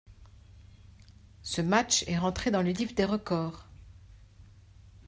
Ce 1.43 1.61
match 1.61 2.03
est 2.07 2.17
rentré 2.17 2.49
dans 2.49 2.63
le 2.63 2.71
livre 2.71 2.93
des 2.95 3.05
records. 3.05 3.67